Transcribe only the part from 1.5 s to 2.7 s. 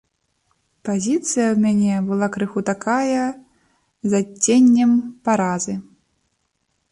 ў мне была крыху